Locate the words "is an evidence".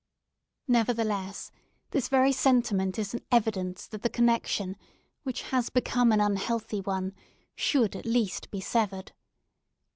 2.97-3.85